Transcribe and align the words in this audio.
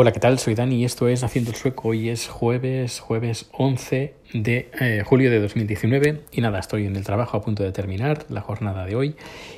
Hola, 0.00 0.12
¿qué 0.12 0.20
tal? 0.20 0.38
Soy 0.38 0.54
Dani 0.54 0.76
y 0.76 0.84
esto 0.84 1.08
es 1.08 1.24
Haciendo 1.24 1.50
el 1.50 1.56
Sueco. 1.56 1.88
Hoy 1.88 2.08
es 2.08 2.28
jueves, 2.28 3.00
jueves 3.00 3.50
11 3.50 4.14
de 4.32 4.70
eh, 4.80 5.02
julio 5.04 5.28
de 5.28 5.40
2019 5.40 6.20
y 6.30 6.40
nada, 6.40 6.60
estoy 6.60 6.86
en 6.86 6.94
el 6.94 7.02
trabajo 7.02 7.36
a 7.36 7.42
punto 7.42 7.64
de 7.64 7.72
terminar 7.72 8.24
la 8.28 8.40
jornada 8.40 8.86
de 8.86 8.94
hoy 8.94 9.16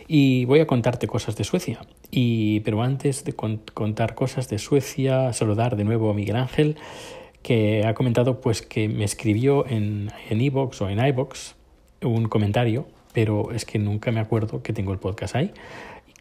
y 0.09 0.47
voy 0.47 0.61
a 0.61 0.67
contarte 0.67 1.07
cosas 1.07 1.37
de 1.37 1.45
Suecia. 1.45 1.81
Y, 2.11 2.61
pero 2.61 2.83
antes 2.83 3.23
de 3.27 3.35
contar 3.35 4.15
cosas 4.15 4.49
de 4.49 4.59
Suecia, 4.59 5.35
saludar 5.35 5.77
de 5.77 5.85
nuevo 5.85 6.11
a 6.11 6.15
Miguel 6.15 6.37
Ángel 6.37 6.77
que 7.43 7.85
ha 7.85 7.93
comentado 7.93 8.41
pues 8.41 8.63
que 8.63 8.89
me 8.89 9.05
escribió 9.05 9.67
en 9.67 10.11
iVoox 10.31 10.81
en 10.81 10.87
o 10.87 10.91
en 10.91 11.07
iVoox 11.07 11.53
un 12.01 12.29
comentario, 12.31 12.87
pero 13.13 13.53
es 13.53 13.67
que 13.67 13.79
nunca 13.79 14.11
me 14.11 14.21
acuerdo 14.21 14.63
que 14.63 14.73
tengo 14.73 14.95
el 14.95 15.01
podcast 15.01 15.37
ahí 15.37 15.53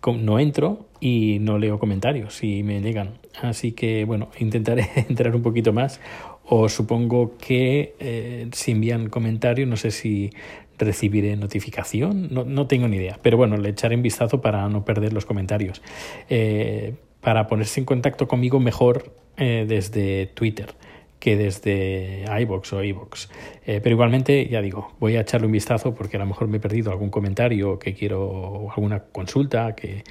no 0.07 0.39
entro 0.39 0.87
y 0.99 1.37
no 1.39 1.57
leo 1.57 1.79
comentarios 1.79 2.43
y 2.43 2.63
me 2.63 2.81
llegan. 2.81 3.19
Así 3.41 3.71
que 3.71 4.05
bueno, 4.05 4.29
intentaré 4.39 4.89
entrar 5.09 5.35
un 5.35 5.41
poquito 5.41 5.73
más 5.73 5.99
o 6.43 6.67
supongo 6.69 7.37
que 7.37 7.95
eh, 7.99 8.47
si 8.53 8.71
envían 8.71 9.09
comentarios 9.09 9.67
no 9.69 9.77
sé 9.77 9.91
si 9.91 10.31
recibiré 10.77 11.35
notificación, 11.35 12.29
no, 12.31 12.45
no, 12.45 12.65
tengo 12.65 12.87
ni 12.87 12.97
idea, 12.97 13.19
pero 13.21 13.35
bueno, 13.35 13.57
le 13.57 13.69
echaré 13.69 13.97
un 13.97 14.01
vistazo 14.01 14.41
para 14.41 14.67
no 14.69 14.85
perder 14.85 15.11
los 15.11 15.25
comentarios. 15.25 15.81
Eh, 16.29 16.95
para 17.19 17.47
ponerse 17.47 17.81
en 17.81 17.85
contacto 17.85 18.29
conmigo 18.29 18.61
mejor 18.61 19.13
eh, 19.35 19.65
desde 19.67 20.27
Twitter 20.27 20.73
que 21.19 21.35
desde 21.35 22.25
iBox 22.41 22.73
o 22.73 22.83
iBox. 22.83 23.29
Eh, 23.65 23.81
pero 23.83 23.93
igualmente, 23.93 24.47
ya 24.47 24.61
digo, 24.61 24.93
voy 24.99 25.17
a 25.17 25.21
echarle 25.21 25.47
un 25.47 25.53
vistazo 25.53 25.93
porque 25.93 26.17
a 26.17 26.19
lo 26.19 26.25
mejor 26.25 26.47
me 26.47 26.57
he 26.57 26.59
perdido 26.59 26.91
algún 26.91 27.09
comentario 27.09 27.77
que 27.77 27.93
quiero, 27.93 28.69
alguna 28.71 29.03
consulta 29.03 29.75
que, 29.75 30.03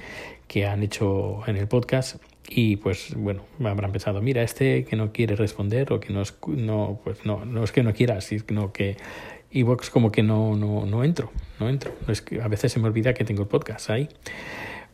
que 0.47 0.65
han 0.65 0.83
hecho 0.83 1.41
en 1.47 1.57
el 1.57 1.67
podcast. 1.67 2.21
Y 2.47 2.77
pues 2.77 3.13
bueno, 3.15 3.43
me 3.59 3.69
habrán 3.69 3.91
pensado, 3.91 4.21
mira, 4.21 4.41
este 4.41 4.83
que 4.85 4.95
no 4.95 5.11
quiere 5.11 5.35
responder 5.35 5.93
o 5.93 5.99
que 5.99 6.11
no 6.11 6.21
es, 6.21 6.35
no, 6.47 6.99
pues 7.03 7.25
no, 7.25 7.45
no 7.45 7.63
es 7.63 7.71
que 7.71 7.83
no 7.83 7.93
quiera, 7.93 8.21
sino 8.21 8.71
que 8.73 8.97
iBox 9.51 9.89
como 9.89 10.11
que 10.11 10.23
no, 10.23 10.55
no, 10.55 10.85
no 10.85 11.03
entro, 11.03 11.31
no 11.59 11.69
entro. 11.69 11.91
Es 12.07 12.21
que 12.21 12.41
a 12.41 12.47
veces 12.47 12.71
se 12.71 12.79
me 12.79 12.87
olvida 12.87 13.13
que 13.13 13.23
tengo 13.23 13.43
el 13.43 13.47
podcast 13.47 13.89
ahí. 13.89 14.09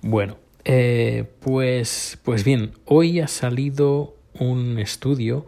Bueno, 0.02 0.38
eh, 0.66 1.26
pues, 1.40 2.20
pues 2.24 2.44
bien, 2.44 2.72
hoy 2.86 3.20
ha 3.20 3.28
salido 3.28 4.16
un 4.40 4.80
estudio 4.80 5.46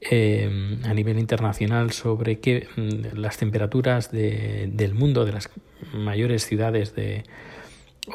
eh, 0.00 0.78
a 0.84 0.94
nivel 0.94 1.18
internacional 1.18 1.92
sobre 1.92 2.38
que 2.38 2.68
mm, 2.76 3.18
las 3.18 3.38
temperaturas 3.38 4.10
de, 4.10 4.68
del 4.72 4.94
mundo, 4.94 5.24
de 5.24 5.32
las 5.32 5.50
mayores 5.92 6.46
ciudades 6.46 6.94
de, 6.94 7.24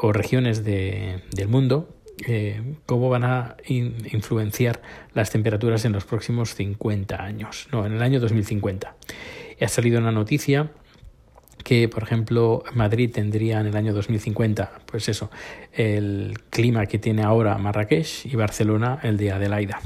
o 0.00 0.12
regiones 0.12 0.64
de, 0.64 1.22
del 1.34 1.48
mundo, 1.48 1.88
eh, 2.26 2.60
cómo 2.86 3.08
van 3.08 3.24
a 3.24 3.56
influenciar 3.66 4.80
las 5.14 5.30
temperaturas 5.30 5.84
en 5.84 5.92
los 5.92 6.04
próximos 6.04 6.54
50 6.54 7.22
años, 7.22 7.68
no, 7.72 7.84
en 7.84 7.92
el 7.92 8.02
año 8.02 8.20
2050. 8.20 8.94
ha 9.60 9.68
salido 9.68 9.98
una 9.98 10.12
noticia 10.12 10.70
que, 11.64 11.88
por 11.88 12.02
ejemplo, 12.02 12.64
Madrid 12.74 13.10
tendría 13.12 13.60
en 13.60 13.66
el 13.66 13.76
año 13.76 13.92
2050, 13.92 14.82
pues 14.86 15.08
eso, 15.08 15.30
el 15.72 16.38
clima 16.50 16.86
que 16.86 16.98
tiene 16.98 17.22
ahora 17.22 17.56
Marrakech 17.58 18.26
y 18.26 18.36
Barcelona 18.36 18.98
el 19.02 19.16
de 19.16 19.32
Adelaida. 19.32 19.80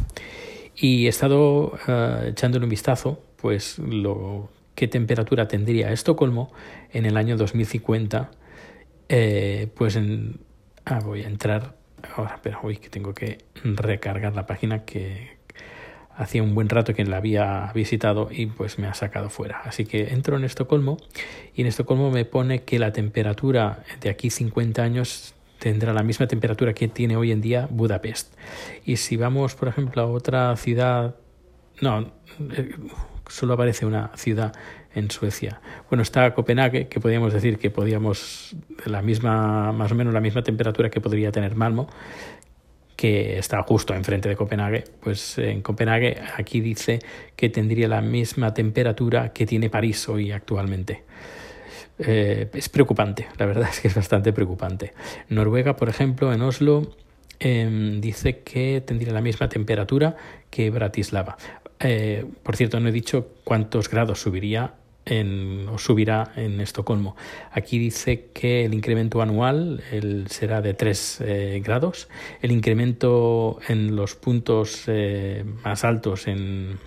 Y 0.76 1.06
he 1.06 1.08
estado 1.08 1.78
uh, 1.88 2.26
echándole 2.26 2.64
un 2.64 2.70
vistazo, 2.70 3.20
pues 3.36 3.78
lo 3.78 4.50
qué 4.74 4.86
temperatura 4.86 5.48
tendría 5.48 5.90
Estocolmo 5.90 6.52
en 6.92 7.06
el 7.06 7.16
año 7.16 7.36
2050. 7.36 8.30
Eh, 9.08 9.68
pues 9.74 9.96
en, 9.96 10.40
ah, 10.84 11.00
voy 11.00 11.22
a 11.22 11.28
entrar 11.28 11.74
ahora, 12.14 12.38
pero 12.42 12.60
hoy 12.62 12.76
que 12.76 12.90
tengo 12.90 13.14
que 13.14 13.38
recargar 13.64 14.34
la 14.34 14.46
página 14.46 14.84
que 14.84 15.36
hacía 16.16 16.42
un 16.42 16.54
buen 16.54 16.68
rato 16.68 16.94
que 16.94 17.04
la 17.04 17.18
había 17.18 17.70
visitado 17.74 18.28
y 18.30 18.46
pues 18.46 18.78
me 18.78 18.86
ha 18.86 18.94
sacado 18.94 19.30
fuera. 19.30 19.60
Así 19.64 19.84
que 19.84 20.12
entro 20.12 20.36
en 20.36 20.44
Estocolmo 20.44 20.98
y 21.54 21.62
en 21.62 21.66
Estocolmo 21.66 22.10
me 22.10 22.24
pone 22.24 22.62
que 22.62 22.78
la 22.78 22.92
temperatura 22.92 23.82
de 24.00 24.10
aquí 24.10 24.30
50 24.30 24.82
años 24.82 25.34
tendrá 25.58 25.92
la 25.92 26.02
misma 26.02 26.26
temperatura 26.26 26.74
que 26.74 26.88
tiene 26.88 27.16
hoy 27.16 27.32
en 27.32 27.40
día 27.40 27.68
Budapest. 27.70 28.34
Y 28.84 28.96
si 28.96 29.16
vamos, 29.16 29.54
por 29.54 29.68
ejemplo, 29.68 30.02
a 30.02 30.06
otra 30.06 30.56
ciudad, 30.56 31.16
no, 31.80 32.12
eh, 32.56 32.74
solo 33.28 33.54
aparece 33.54 33.86
una 33.86 34.10
ciudad 34.16 34.52
en 34.94 35.10
Suecia. 35.10 35.60
Bueno, 35.90 36.02
está 36.02 36.32
Copenhague, 36.34 36.88
que 36.88 37.00
podríamos 37.00 37.32
decir 37.32 37.58
que 37.58 37.70
podíamos 37.70 38.56
la 38.84 39.02
misma, 39.02 39.72
más 39.72 39.92
o 39.92 39.94
menos 39.94 40.14
la 40.14 40.20
misma 40.20 40.42
temperatura 40.42 40.88
que 40.88 41.00
podría 41.00 41.30
tener 41.32 41.54
Malmo, 41.54 41.88
que 42.96 43.38
está 43.38 43.62
justo 43.62 43.94
enfrente 43.94 44.28
de 44.28 44.36
Copenhague. 44.36 44.84
Pues 45.00 45.36
en 45.38 45.60
Copenhague 45.60 46.18
aquí 46.36 46.60
dice 46.60 46.98
que 47.36 47.50
tendría 47.50 47.88
la 47.88 48.00
misma 48.00 48.54
temperatura 48.54 49.32
que 49.32 49.44
tiene 49.44 49.68
París 49.68 50.08
hoy 50.08 50.32
actualmente. 50.32 51.04
Eh, 51.98 52.48
es 52.52 52.68
preocupante, 52.68 53.26
la 53.38 53.46
verdad 53.46 53.68
es 53.70 53.80
que 53.80 53.88
es 53.88 53.94
bastante 53.94 54.32
preocupante. 54.32 54.92
Noruega, 55.28 55.76
por 55.76 55.88
ejemplo, 55.88 56.32
en 56.32 56.42
Oslo, 56.42 56.96
em, 57.38 58.00
dice 58.00 58.40
que 58.40 58.82
tendría 58.84 59.12
la 59.12 59.20
misma 59.20 59.48
temperatura 59.48 60.16
que 60.50 60.70
Bratislava. 60.70 61.36
Eh, 61.80 62.24
por 62.42 62.56
cierto, 62.56 62.80
no 62.80 62.88
he 62.88 62.92
dicho 62.92 63.28
cuántos 63.44 63.90
grados 63.90 64.20
subiría 64.20 64.74
en, 65.04 65.68
o 65.68 65.78
subirá 65.78 66.32
en 66.36 66.60
Estocolmo. 66.60 67.16
Aquí 67.52 67.78
dice 67.78 68.30
que 68.32 68.64
el 68.64 68.74
incremento 68.74 69.22
anual 69.22 69.82
será 70.28 70.62
de 70.62 70.74
3 70.74 71.20
eh, 71.20 71.62
grados. 71.64 72.08
El 72.42 72.50
incremento 72.50 73.58
en 73.68 73.94
los 73.94 74.16
puntos 74.16 74.86
más 75.62 75.84
altos 75.84 76.26
en, 76.26 76.78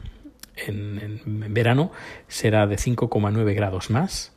en, 0.68 1.54
verano 1.54 1.92
será 2.28 2.68
de 2.68 2.76
5,9 2.76 3.54
grados 3.56 3.90
más 3.90 4.34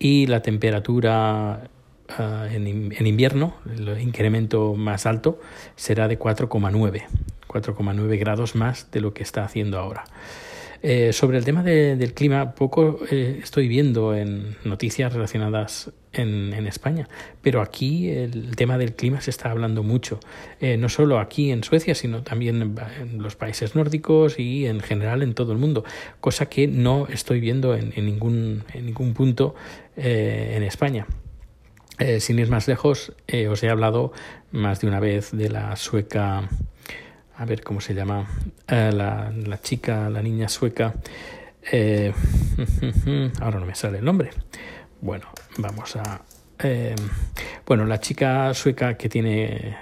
y 0.00 0.26
la 0.26 0.42
temperatura 0.42 1.70
en, 2.18 2.92
en, 2.92 3.06
invierno, 3.06 3.54
el 3.72 4.00
incremento 4.00 4.74
más 4.74 5.06
alto, 5.06 5.38
será 5.76 6.08
de 6.08 6.18
4,9, 6.18 7.04
4,9 7.46 8.18
grados 8.18 8.56
más 8.56 8.90
de 8.90 9.00
lo 9.00 9.14
que 9.14 9.22
está 9.22 9.44
haciendo 9.44 9.78
ahora. 9.78 10.04
Eh, 10.82 11.12
sobre 11.12 11.36
el 11.36 11.44
tema 11.44 11.62
de, 11.62 11.96
del 11.96 12.14
clima, 12.14 12.54
poco 12.54 13.00
eh, 13.10 13.38
estoy 13.42 13.68
viendo 13.68 14.14
en 14.14 14.56
noticias 14.64 15.12
relacionadas 15.12 15.92
en, 16.12 16.52
en, 16.52 16.66
España, 16.66 17.08
pero 17.42 17.60
aquí 17.60 18.10
el 18.10 18.56
tema 18.56 18.78
del 18.78 18.94
clima 18.94 19.20
se 19.20 19.30
está 19.30 19.50
hablando 19.50 19.82
mucho, 19.82 20.20
eh, 20.60 20.76
no 20.76 20.88
solo 20.88 21.18
aquí 21.18 21.50
en 21.50 21.62
Suecia, 21.62 21.94
sino 21.94 22.22
también 22.22 22.76
en, 23.00 23.22
los 23.22 23.36
países 23.36 23.74
nórdicos 23.74 24.38
y 24.38 24.66
en 24.66 24.80
general 24.80 25.22
en 25.22 25.34
todo 25.34 25.52
el 25.52 25.58
mundo, 25.58 25.84
cosa 26.20 26.46
que 26.46 26.66
no 26.66 27.06
estoy 27.08 27.40
viendo 27.40 27.74
en, 27.74 27.92
en 27.96 28.06
ningún, 28.06 29.14
punto 29.14 29.54
eh, 29.96 30.54
en 30.56 30.62
España. 30.62 31.06
Eh, 31.98 32.20
sin 32.20 32.38
ir 32.38 32.48
más 32.48 32.66
lejos, 32.66 33.12
os 33.50 33.62
he 33.62 33.68
hablado 33.68 34.12
más 34.52 34.80
de 34.80 34.86
una 34.86 35.00
vez 35.00 35.32
de 35.32 35.50
la 35.50 35.76
sueca 35.76 36.48
a 37.40 37.46
ver 37.46 37.62
cómo 37.62 37.80
se 37.80 37.94
llama, 37.94 38.28
eh, 38.68 38.90
la, 38.92 39.32
la, 39.34 39.58
chica, 39.62 40.10
la 40.10 40.20
niña 40.20 40.46
sueca, 40.46 40.92
eh, 41.72 42.12
ahora 43.40 43.60
no 43.60 43.64
me 43.64 43.74
sale 43.74 43.96
el 43.96 44.04
nombre. 44.04 44.28
Bueno, 45.00 45.24
vamos 45.58 45.96
a... 45.96 46.22
Eh, 46.62 46.94
bueno, 47.66 47.86
la 47.86 48.00
chica 48.00 48.52
sueca 48.54 48.96
que 48.96 49.08
tiene, 49.08 49.76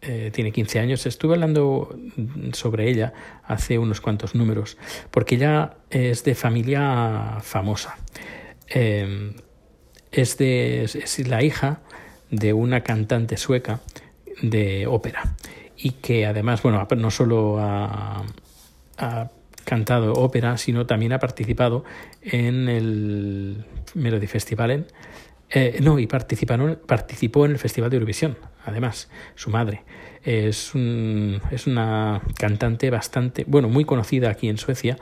eh, 0.00 0.30
tiene 0.32 0.52
15 0.52 0.78
años, 0.78 1.06
estuve 1.06 1.34
hablando 1.34 1.98
sobre 2.52 2.88
ella 2.88 3.12
hace 3.44 3.78
unos 3.78 4.00
cuantos 4.00 4.34
números, 4.34 4.78
porque 5.10 5.34
ella 5.34 5.74
es 5.90 6.22
de 6.24 6.34
familia 6.34 7.38
famosa. 7.40 7.96
Eh, 8.68 9.34
es, 10.12 10.38
de, 10.38 10.84
es 10.84 11.28
la 11.28 11.42
hija 11.42 11.80
de 12.30 12.52
una 12.52 12.82
cantante 12.82 13.36
sueca 13.36 13.80
de 14.40 14.86
ópera 14.86 15.34
y 15.76 15.90
que 15.92 16.26
además, 16.26 16.62
bueno, 16.62 16.86
no 16.96 17.10
solo 17.10 17.58
ha, 17.60 18.24
cantado 19.64 20.12
ópera, 20.14 20.56
sino 20.58 20.86
también 20.86 21.12
ha 21.12 21.18
participado 21.18 21.84
en 22.22 22.68
el 22.68 23.64
Melody 23.94 24.26
Festival. 24.26 24.86
Eh, 25.50 25.78
no, 25.82 25.98
y 25.98 26.06
participó, 26.06 26.54
participó 26.86 27.44
en 27.44 27.52
el 27.52 27.58
Festival 27.58 27.90
de 27.90 27.96
Eurovisión, 27.96 28.38
además, 28.64 29.10
su 29.34 29.50
madre. 29.50 29.82
Es, 30.24 30.74
un, 30.74 31.40
es 31.50 31.66
una 31.66 32.22
cantante 32.38 32.90
bastante, 32.90 33.44
bueno, 33.46 33.68
muy 33.68 33.84
conocida 33.84 34.30
aquí 34.30 34.48
en 34.48 34.56
Suecia 34.56 34.96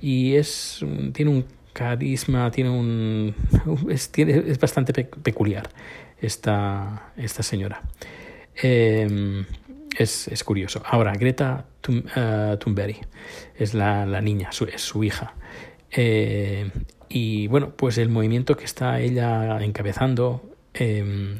y 0.00 0.34
es, 0.34 0.84
tiene 1.12 1.30
un 1.30 1.46
carisma, 1.72 2.50
tiene 2.50 2.70
un, 2.70 3.34
es, 3.90 4.10
es 4.16 4.60
bastante 4.60 4.92
pe 4.92 5.04
peculiar 5.04 5.70
esta, 6.20 7.12
esta 7.16 7.42
señora. 7.42 7.82
Eh, 8.62 9.44
es, 9.98 10.28
es 10.28 10.44
curioso. 10.44 10.82
Ahora, 10.84 11.12
Greta 11.14 11.66
Uh, 11.88 12.56
Thunberg 12.58 12.96
es 13.56 13.74
la, 13.74 14.06
la 14.06 14.20
niña, 14.20 14.52
su, 14.52 14.64
es 14.64 14.82
su 14.82 15.04
hija. 15.04 15.34
Eh, 15.90 16.70
y 17.08 17.46
bueno, 17.46 17.72
pues 17.76 17.98
el 17.98 18.08
movimiento 18.08 18.56
que 18.56 18.64
está 18.64 19.00
ella 19.00 19.62
encabezando 19.62 20.42
eh, 20.74 21.38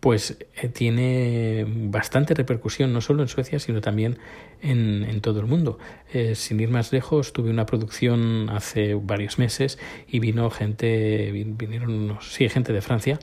pues 0.00 0.38
eh, 0.56 0.68
tiene 0.68 1.66
bastante 1.66 2.34
repercusión 2.34 2.92
no 2.92 3.02
solo 3.02 3.22
en 3.22 3.28
Suecia 3.28 3.58
sino 3.58 3.80
también 3.80 4.18
en, 4.62 5.20
todo 5.20 5.40
el 5.40 5.46
mundo. 5.46 5.78
Eh, 6.12 6.34
sin 6.34 6.60
ir 6.60 6.70
más 6.70 6.92
lejos, 6.92 7.32
tuve 7.32 7.50
una 7.50 7.66
producción 7.66 8.48
hace 8.50 8.94
varios 8.94 9.38
meses 9.38 9.78
y 10.08 10.18
vino 10.18 10.50
gente, 10.50 11.30
vinieron 11.32 11.90
unos, 11.90 12.32
sí, 12.32 12.48
gente 12.48 12.72
de 12.72 12.80
Francia 12.80 13.18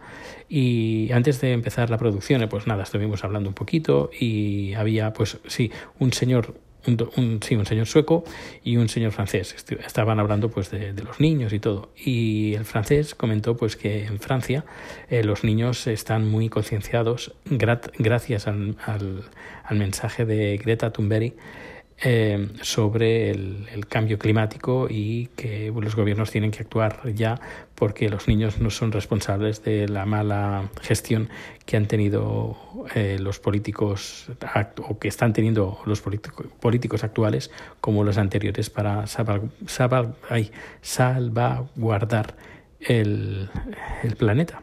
y 0.48 1.12
antes 1.12 1.42
de 1.42 1.54
empezar 1.54 1.90
la 1.90 1.98
producción, 1.98 2.42
eh, 2.44 2.48
pues 2.48 2.68
nada, 2.68 2.84
estuvimos 2.84 3.24
hablando 3.24 3.50
un 3.50 3.56
poquito 3.56 4.10
y 4.18 4.74
había, 4.74 5.14
pues 5.14 5.40
sí, 5.48 5.72
un 6.00 6.14
señor 6.14 6.56
un, 6.88 7.40
sí, 7.44 7.56
un 7.56 7.66
señor 7.66 7.86
sueco 7.86 8.24
y 8.64 8.78
un 8.78 8.90
señor 8.90 9.12
francés. 9.12 9.56
Estaban 9.86 10.20
hablando 10.20 10.50
pues 10.50 10.72
de, 10.72 10.94
los 10.94 11.20
niños 11.20 11.54
y 11.54 11.60
todo. 11.60 11.90
Y 11.96 12.56
el 12.56 12.66
francés 12.66 13.14
comentó 13.16 13.56
pues 13.56 13.76
que 13.76 14.06
en 14.06 14.20
Francia 14.20 14.66
eh, 15.10 15.24
los 15.24 15.44
niños 15.44 15.88
están 15.88 16.30
muy 16.30 16.50
concienciados 16.50 17.34
gracias 17.46 18.48
al, 18.48 18.78
al, 18.86 19.78
mensaje 19.78 20.26
de 20.26 20.58
Greta 20.58 20.92
Thunberg 20.92 21.34
eh, 22.00 22.50
sobre 22.62 23.32
el, 23.32 23.88
cambio 23.90 24.20
climático 24.20 24.88
y 24.88 25.30
que 25.36 25.74
los 25.76 25.96
gobiernos 25.96 26.30
tienen 26.30 26.52
que 26.52 26.60
actuar 26.60 27.12
ya 27.14 27.40
porque 27.74 28.08
los 28.10 28.28
niños 28.28 28.60
no 28.60 28.70
son 28.70 28.92
responsables 28.92 29.64
de 29.64 29.88
la 29.88 30.06
mala 30.06 30.70
gestión 30.82 31.30
que 31.66 31.76
han 31.76 31.88
tenido 31.88 32.56
eh, 32.94 33.18
los 33.20 33.40
políticos 33.40 34.28
o 34.88 35.00
que 35.00 35.08
están 35.08 35.34
teniendo 35.34 35.80
los 35.86 36.02
políticos 36.02 37.04
actuales 37.04 37.50
como 37.82 38.04
los 38.04 38.20
anteriores 38.20 38.70
para 38.70 39.06
salvaguardar 40.82 42.36
el, 42.80 43.50
el 44.04 44.16
planeta. 44.18 44.62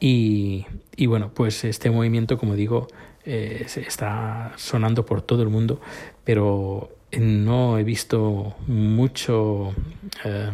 Y, 0.00 0.66
y 0.96 1.06
bueno, 1.06 1.30
pues 1.34 1.64
este 1.64 1.90
movimiento, 1.90 2.38
como 2.38 2.54
digo, 2.54 2.88
eh, 3.24 3.66
está 3.76 4.52
sonando 4.56 5.04
por 5.04 5.20
todo 5.20 5.42
el 5.42 5.50
mundo, 5.50 5.80
pero 6.24 6.90
no 7.18 7.78
he 7.78 7.84
visto 7.84 8.56
mucho, 8.66 9.74
eh, 10.24 10.50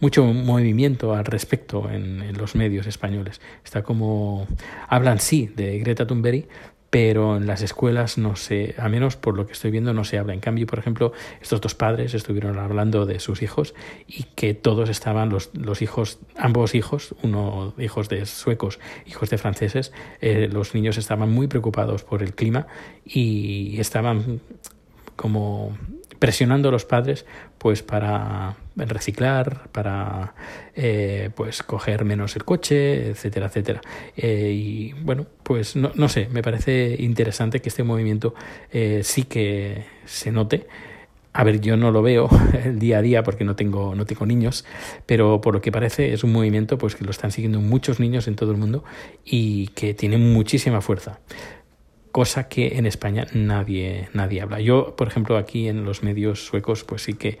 mucho 0.00 0.24
movimiento 0.24 1.14
al 1.14 1.24
respecto 1.24 1.88
en, 1.90 2.22
en, 2.22 2.36
los 2.36 2.56
medios 2.56 2.88
españoles. 2.88 3.40
Está 3.64 3.82
como 3.84 4.48
hablan 4.88 5.20
sí 5.20 5.52
de 5.54 5.78
Greta 5.78 6.06
Thunberg, 6.06 6.48
pero 6.92 7.38
en 7.38 7.46
las 7.46 7.62
escuelas 7.62 8.18
no 8.18 8.36
sé, 8.36 8.74
a 8.76 8.86
menos 8.90 9.16
por 9.16 9.34
lo 9.34 9.46
que 9.46 9.54
estoy 9.54 9.70
viendo, 9.70 9.94
no 9.94 10.04
se 10.04 10.18
habla. 10.18 10.34
En 10.34 10.40
cambio, 10.40 10.66
por 10.66 10.78
ejemplo, 10.78 11.14
estos 11.40 11.62
dos 11.62 11.74
padres 11.74 12.12
estuvieron 12.12 12.58
hablando 12.58 13.06
de 13.06 13.18
sus 13.18 13.40
hijos 13.40 13.74
y 14.06 14.24
que 14.34 14.52
todos 14.52 14.90
estaban, 14.90 15.30
los, 15.30 15.48
los 15.54 15.80
hijos, 15.80 16.18
ambos 16.36 16.74
hijos, 16.74 17.14
uno 17.22 17.72
hijos 17.78 18.10
de 18.10 18.26
suecos, 18.26 18.78
hijos 19.06 19.30
de 19.30 19.38
franceses, 19.38 19.90
eh, 20.20 20.50
los 20.52 20.74
niños 20.74 20.98
estaban 20.98 21.32
muy 21.32 21.46
preocupados 21.46 22.04
por 22.04 22.22
el 22.22 22.34
clima 22.34 22.66
y 23.06 23.80
estaban 23.80 24.42
como 25.16 25.74
presionando 26.22 26.68
a 26.68 26.70
los 26.70 26.84
padres 26.84 27.26
pues 27.58 27.82
para 27.82 28.54
reciclar, 28.76 29.68
para 29.72 30.34
eh, 30.76 31.30
pues 31.34 31.64
coger 31.64 32.04
menos 32.04 32.36
el 32.36 32.44
coche, 32.44 33.08
etcétera, 33.10 33.46
etcétera. 33.46 33.80
Eh, 34.16 34.52
y 34.54 34.92
bueno, 35.02 35.26
pues 35.42 35.74
no, 35.74 35.90
no, 35.96 36.08
sé, 36.08 36.28
me 36.30 36.40
parece 36.40 36.94
interesante 37.00 37.58
que 37.58 37.70
este 37.70 37.82
movimiento 37.82 38.36
eh, 38.70 39.00
sí 39.02 39.24
que 39.24 39.84
se 40.04 40.30
note. 40.30 40.68
A 41.32 41.42
ver, 41.42 41.60
yo 41.60 41.76
no 41.76 41.90
lo 41.90 42.02
veo 42.02 42.28
el 42.64 42.78
día 42.78 42.98
a 42.98 43.02
día 43.02 43.24
porque 43.24 43.42
no 43.42 43.56
tengo, 43.56 43.96
no 43.96 44.06
tengo 44.06 44.24
niños, 44.24 44.64
pero 45.06 45.40
por 45.40 45.54
lo 45.54 45.60
que 45.60 45.72
parece 45.72 46.12
es 46.12 46.22
un 46.22 46.30
movimiento 46.30 46.78
pues 46.78 46.94
que 46.94 47.04
lo 47.04 47.10
están 47.10 47.32
siguiendo 47.32 47.60
muchos 47.60 47.98
niños 47.98 48.28
en 48.28 48.36
todo 48.36 48.52
el 48.52 48.58
mundo 48.58 48.84
y 49.24 49.66
que 49.74 49.92
tiene 49.92 50.18
muchísima 50.18 50.82
fuerza 50.82 51.18
cosa 52.12 52.48
que 52.48 52.76
en 52.76 52.86
España 52.86 53.26
nadie, 53.32 54.08
nadie 54.12 54.42
habla. 54.42 54.60
Yo, 54.60 54.94
por 54.96 55.08
ejemplo, 55.08 55.38
aquí 55.38 55.68
en 55.68 55.84
los 55.84 56.02
medios 56.02 56.44
suecos, 56.44 56.84
pues 56.84 57.02
sí 57.02 57.14
que 57.14 57.38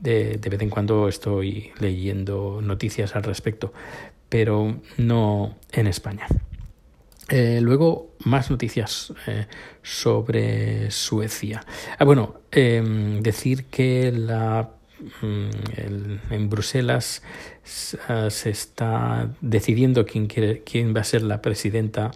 de, 0.00 0.38
vez 0.50 0.60
en 0.60 0.70
cuando 0.70 1.08
estoy 1.08 1.70
leyendo 1.78 2.60
noticias 2.62 3.16
al 3.16 3.22
respecto, 3.22 3.72
pero 4.28 4.76
no 4.96 5.56
en 5.72 5.86
España. 5.86 6.26
Eh, 7.28 7.60
luego, 7.62 8.14
más 8.24 8.50
noticias 8.50 9.12
eh, 9.26 9.46
sobre 9.82 10.90
Suecia. 10.90 11.64
Ah, 11.98 12.04
bueno, 12.04 12.40
eh, 12.50 12.82
decir 13.20 13.66
que 13.66 14.10
la, 14.12 14.70
mm, 15.20 16.32
en 16.32 16.48
Bruselas 16.48 17.22
se 17.64 18.50
está 18.50 19.28
decidiendo 19.42 20.06
quién, 20.06 20.26
quiere, 20.26 20.62
quién 20.64 20.96
va 20.96 21.02
a 21.02 21.04
ser 21.04 21.22
la 21.22 21.42
presidenta 21.42 22.10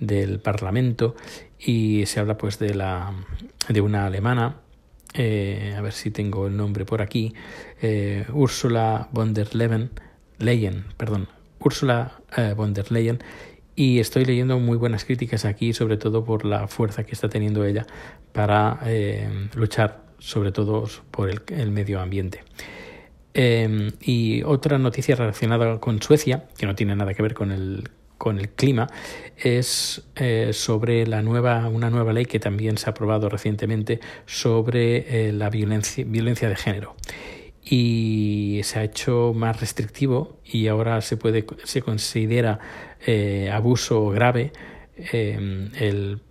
del 0.00 0.40
Parlamento 0.40 1.14
y 1.58 2.06
se 2.06 2.20
habla 2.20 2.36
pues 2.36 2.58
de 2.58 2.74
la 2.74 3.12
de 3.68 3.80
una 3.80 4.06
alemana. 4.06 4.56
Eh, 5.14 5.74
a 5.76 5.80
ver 5.80 5.92
si 5.92 6.10
tengo 6.10 6.46
el 6.46 6.56
nombre 6.56 6.84
por 6.84 7.00
aquí. 7.00 7.34
Eh, 7.80 8.26
Ursula 8.32 9.08
von 9.12 9.32
der 9.34 9.54
Leyen 9.54 9.90
Leyen 10.38 10.84
perdón. 10.96 11.28
Ursula 11.60 12.20
eh, 12.36 12.54
von 12.56 12.74
der 12.74 12.92
Leyen. 12.92 13.22
Y 13.74 13.98
estoy 14.00 14.24
leyendo 14.24 14.58
muy 14.58 14.78
buenas 14.78 15.04
críticas 15.04 15.44
aquí 15.44 15.72
sobre 15.72 15.96
todo 15.96 16.24
por 16.24 16.44
la 16.44 16.66
fuerza 16.66 17.04
que 17.04 17.12
está 17.12 17.28
teniendo 17.28 17.64
ella 17.64 17.86
para 18.32 18.80
luchar 19.54 20.02
sobre 20.18 20.50
todo 20.50 20.88
por 21.10 21.28
el, 21.28 21.42
el 21.48 21.70
medio 21.72 22.00
ambiente. 22.00 22.42
Y 23.34 24.42
otra 24.44 24.78
noticia 24.78 25.14
relacionada 25.14 25.78
con 25.78 26.00
Suecia, 26.00 26.48
que 26.56 26.64
no 26.64 26.74
tiene 26.74 26.96
nada 26.96 27.12
que 27.12 27.22
ver 27.22 27.34
con 27.34 27.52
el, 27.52 27.90
con 28.18 28.38
el 28.38 28.48
clima 28.50 28.88
es 29.36 30.02
eh, 30.16 30.50
sobre 30.52 31.06
la 31.06 31.22
nueva, 31.22 31.68
una 31.68 31.90
nueva 31.90 32.12
ley 32.12 32.26
que 32.26 32.40
también 32.40 32.78
se 32.78 32.86
ha 32.86 32.90
aprobado 32.90 33.28
recientemente 33.28 34.00
sobre 34.24 35.28
eh, 35.28 35.32
la 35.32 35.50
violencia, 35.50 36.04
violencia 36.06 36.48
de 36.48 36.56
género. 36.56 36.96
Y 37.62 38.60
se 38.62 38.78
ha 38.78 38.84
hecho 38.84 39.32
más 39.34 39.60
restrictivo 39.60 40.38
y 40.44 40.68
ahora 40.68 41.00
se 41.00 41.16
puede 41.16 41.44
se 41.64 41.82
considera 41.82 42.60
eh, 43.04 43.50
abuso 43.52 44.08
grave 44.10 44.52
el 45.12 46.22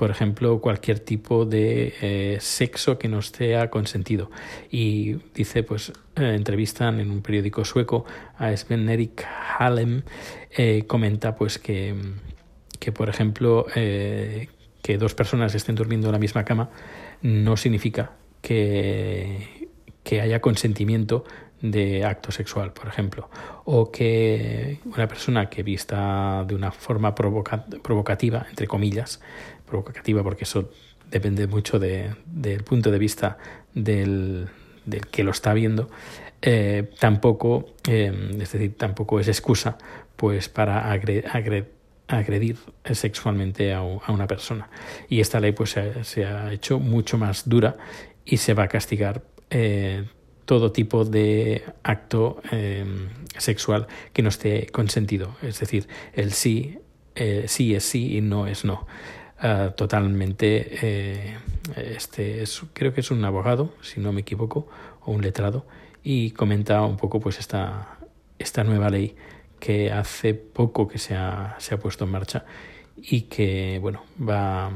por 0.00 0.10
ejemplo, 0.10 0.62
cualquier 0.62 0.98
tipo 1.00 1.44
de 1.44 1.92
eh, 2.00 2.38
sexo 2.40 2.98
que 2.98 3.06
no 3.06 3.18
esté 3.18 3.68
consentido. 3.68 4.30
Y 4.70 5.16
dice, 5.34 5.62
pues, 5.62 5.92
eh, 6.16 6.34
entrevistan 6.34 7.00
en 7.00 7.10
un 7.10 7.20
periódico 7.20 7.66
sueco 7.66 8.06
a 8.38 8.56
Sven 8.56 8.88
Erik 8.88 9.22
Hallem, 9.58 10.00
eh, 10.56 10.84
comenta 10.86 11.34
pues 11.34 11.58
que, 11.58 11.94
que 12.78 12.92
por 12.92 13.10
ejemplo, 13.10 13.66
que 13.74 14.96
dos 14.98 15.14
personas 15.14 15.54
estén 15.54 15.74
durmiendo 15.74 16.08
en 16.08 16.12
la 16.12 16.18
misma 16.18 16.46
cama 16.46 16.70
no 17.20 17.58
significa 17.58 18.12
que, 18.40 19.68
que 20.02 20.22
haya 20.22 20.40
consentimiento 20.40 21.24
de 21.60 22.04
acto 22.04 22.32
sexual, 22.32 22.72
por 22.72 22.88
ejemplo, 22.88 23.28
o 23.64 23.90
que 23.90 24.80
una 24.84 25.06
persona 25.06 25.50
que 25.50 25.62
vista 25.62 26.44
de 26.46 26.54
una 26.54 26.72
forma 26.72 27.14
provocativa, 27.14 28.46
entre 28.48 28.66
comillas, 28.66 29.20
provocativa 29.70 30.22
porque 30.22 30.44
eso 30.44 30.70
depende 31.10 31.46
mucho 31.46 31.78
de, 31.78 32.14
del 32.26 32.62
punto 32.62 32.90
de 32.90 32.98
vista 32.98 33.38
del, 33.74 34.48
que 35.10 35.24
lo 35.24 35.30
está 35.30 35.52
viendo, 35.54 35.90
eh, 36.42 36.90
tampoco, 36.98 37.74
eh, 37.88 38.12
es 38.40 38.52
decir, 38.52 38.76
tampoco 38.76 39.20
es 39.20 39.28
excusa 39.28 39.76
pues 40.16 40.48
para 40.48 40.90
agredir 40.90 42.56
sexualmente 42.92 43.72
a, 43.72 43.82
una 43.82 44.26
persona. 44.26 44.68
Y 45.08 45.20
esta 45.20 45.40
ley 45.40 45.52
pues 45.52 45.76
se, 46.02 46.24
ha 46.24 46.52
hecho 46.52 46.78
mucho 46.78 47.16
más 47.18 47.48
dura 47.48 47.76
y 48.24 48.36
se 48.36 48.54
va 48.54 48.64
a 48.64 48.68
castigar 48.68 49.22
eh, 49.48 50.04
todo 50.44 50.72
tipo 50.72 51.04
de 51.04 51.64
acto 51.82 52.42
sexual 53.38 53.86
que 54.12 54.22
no 54.22 54.28
esté 54.28 54.66
consentido. 54.66 55.36
Es 55.40 55.60
decir, 55.60 55.88
el 56.12 56.32
sí, 56.32 56.78
sí 57.46 57.74
es 57.74 57.84
sí 57.84 58.18
y 58.18 58.20
no 58.20 58.46
es 58.46 58.64
no. 58.64 58.86
Ah, 59.42 59.72
totalmente, 59.74 60.68
eh, 60.82 61.38
este 61.74 62.42
es, 62.42 62.62
creo 62.74 62.92
que 62.92 63.00
es 63.00 63.10
un 63.10 63.24
abogado, 63.24 63.72
si 63.80 63.98
no 63.98 64.12
me 64.12 64.20
equivoco, 64.20 64.68
o 65.00 65.12
un 65.12 65.22
letrado, 65.22 65.66
y 66.02 66.32
comenta 66.32 66.82
un 66.82 66.98
poco 66.98 67.20
pues 67.20 67.38
esta, 67.38 67.98
esta 68.38 68.64
nueva 68.64 68.90
ley 68.90 69.16
que 69.58 69.90
hace 69.92 70.34
poco 70.34 70.86
que 70.86 70.98
se 70.98 71.14
ha, 71.16 71.56
se 71.58 71.74
ha 71.74 71.78
puesto 71.78 72.04
en 72.04 72.10
marcha 72.10 72.44
y 72.96 73.22
que 73.22 73.78
bueno 73.80 74.04
va 74.20 74.70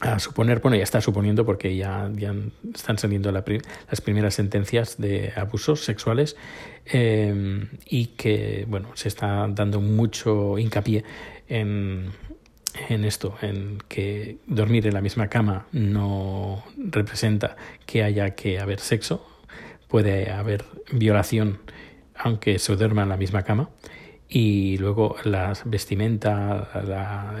a 0.00 0.18
suponer, 0.18 0.60
bueno, 0.60 0.76
ya 0.76 0.82
está 0.82 1.00
suponiendo 1.00 1.46
porque 1.46 1.74
ya, 1.74 2.10
están 2.74 2.98
saliendo 2.98 3.32
la, 3.32 3.44
las 3.88 4.00
primeras 4.02 4.34
sentencias 4.34 4.98
de 4.98 5.32
abusos 5.34 5.84
sexuales 5.84 6.36
eh, 6.84 7.66
y 7.86 8.08
que, 8.08 8.66
bueno, 8.68 8.90
se 8.94 9.08
está 9.08 9.46
dando 9.48 9.80
mucho 9.80 10.58
hincapié 10.58 11.04
en, 11.48 12.10
en 12.88 13.04
esto, 13.04 13.36
en 13.40 13.78
que 13.88 14.38
dormir 14.46 14.86
en 14.86 14.94
la 14.94 15.00
misma 15.00 15.28
cama 15.28 15.66
no 15.72 16.64
representa 16.76 17.56
que 17.86 18.02
haya 18.02 18.34
que 18.34 18.58
haber 18.58 18.80
sexo, 18.80 19.26
puede 19.88 20.30
haber 20.30 20.64
violación 20.90 21.60
aunque 22.16 22.58
se 22.58 22.76
duerma 22.76 23.02
en 23.02 23.08
la 23.08 23.16
misma 23.16 23.42
cama 23.42 23.70
y 24.28 24.78
luego 24.78 25.16
la 25.24 25.52
vestimenta, 25.64 26.68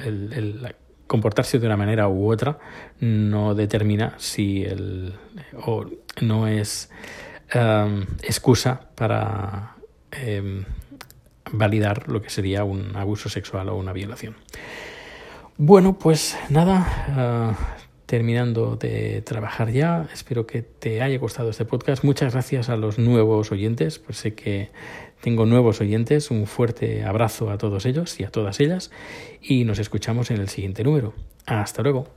el, 0.04 0.74
comportarse 1.06 1.58
de 1.58 1.66
una 1.66 1.76
manera 1.76 2.08
u 2.08 2.30
otra 2.30 2.58
no 3.00 3.54
determina 3.54 4.14
si 4.18 4.64
el 4.64 5.14
o 5.64 5.84
no 6.22 6.46
es 6.48 6.90
um, 7.54 8.02
excusa 8.22 8.88
para 8.94 9.76
em, 10.12 10.64
validar 11.52 12.08
lo 12.08 12.22
que 12.22 12.30
sería 12.30 12.64
un 12.64 12.96
abuso 12.96 13.28
sexual 13.28 13.68
o 13.68 13.76
una 13.76 13.92
violación. 13.92 14.34
Bueno, 15.56 15.96
pues 15.96 16.36
nada, 16.50 17.54
uh, 17.56 17.84
terminando 18.06 18.74
de 18.74 19.22
trabajar 19.22 19.70
ya. 19.70 20.08
Espero 20.12 20.48
que 20.48 20.62
te 20.62 21.00
haya 21.00 21.16
gustado 21.18 21.50
este 21.50 21.64
podcast. 21.64 22.02
Muchas 22.02 22.32
gracias 22.32 22.68
a 22.68 22.76
los 22.76 22.98
nuevos 22.98 23.52
oyentes, 23.52 24.00
pues 24.00 24.18
sé 24.18 24.34
que 24.34 24.70
tengo 25.20 25.46
nuevos 25.46 25.80
oyentes. 25.80 26.32
Un 26.32 26.48
fuerte 26.48 27.04
abrazo 27.04 27.50
a 27.50 27.58
todos 27.58 27.86
ellos 27.86 28.18
y 28.18 28.24
a 28.24 28.30
todas 28.30 28.58
ellas 28.58 28.90
y 29.40 29.64
nos 29.64 29.78
escuchamos 29.78 30.32
en 30.32 30.40
el 30.40 30.48
siguiente 30.48 30.82
número. 30.82 31.14
Hasta 31.46 31.82
luego. 31.82 32.08